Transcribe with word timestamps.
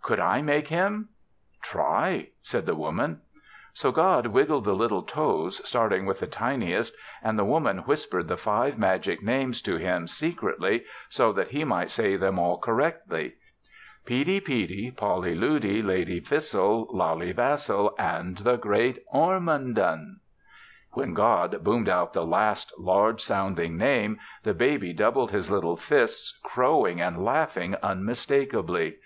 "Could 0.00 0.20
I 0.20 0.42
make 0.42 0.68
him?" 0.68 1.08
"Try," 1.60 2.28
said 2.40 2.66
the 2.66 2.76
Woman. 2.76 3.20
So 3.72 3.90
God 3.90 4.28
wiggled 4.28 4.62
the 4.62 4.76
little 4.76 5.02
toes, 5.02 5.60
starting 5.68 6.06
with 6.06 6.20
the 6.20 6.28
tiniest, 6.28 6.94
and 7.20 7.36
the 7.36 7.44
Woman 7.44 7.78
whispered 7.78 8.28
the 8.28 8.36
five 8.36 8.78
magic 8.78 9.24
names 9.24 9.60
to 9.62 9.78
Him 9.78 10.06
secretly 10.06 10.84
so 11.08 11.32
that 11.32 11.48
He 11.48 11.64
might 11.64 11.90
say 11.90 12.14
them 12.14 12.38
all 12.38 12.58
correctly. 12.58 13.34
"Peedy 14.06 14.38
Peedy. 14.40 14.92
Polly 14.96 15.34
Loody. 15.34 15.84
Lady 15.84 16.20
Fissle. 16.20 16.86
Lally 16.92 17.32
Vassal. 17.32 17.92
And 17.98 18.38
the 18.38 18.58
Great 18.58 19.00
Ormondon." 19.12 20.20
When 20.92 21.12
God 21.12 21.64
boomed 21.64 21.88
out 21.88 22.12
the 22.12 22.24
last 22.24 22.72
large 22.78 23.20
sounding 23.20 23.78
name, 23.78 24.20
the 24.44 24.54
baby 24.54 24.92
doubled 24.92 25.32
his 25.32 25.50
little 25.50 25.76
fists, 25.76 26.38
crowing 26.44 27.00
and 27.00 27.24
laughing 27.24 27.74
unmistakably. 27.82 28.98